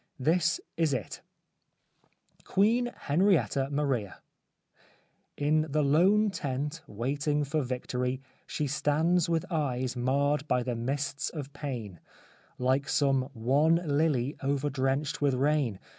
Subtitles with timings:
[0.17, 1.21] This is it:—
[2.43, 4.17] QUEEN HENRIETTA MARIA
[5.37, 11.29] In the lone tent, waiting for victory, She stands with eyes marred by the mists
[11.29, 11.99] of pain,
[12.57, 15.77] Like some wan lily overdrenched with rain.